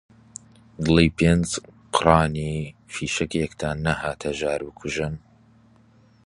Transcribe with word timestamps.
دڵی 0.85 1.07
پێنج 1.17 1.47
قڕانی 1.95 2.55
فیشەکێکتان 2.93 3.77
نەهات 3.85 4.19
هەژار 4.29 4.59
بکوژن 4.67 5.13